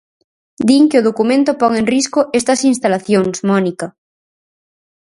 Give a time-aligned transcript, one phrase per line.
[0.67, 3.87] Din que o documento pon en risco estas instalacións, Mónica.